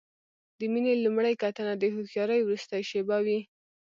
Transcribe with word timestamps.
د 0.59 0.61
مینې 0.73 0.93
لومړۍ 1.05 1.35
کتنه 1.43 1.73
د 1.77 1.83
هوښیارۍ 1.93 2.39
وروستۍ 2.43 2.81
شېبه 2.89 3.17
وي. 3.25 3.39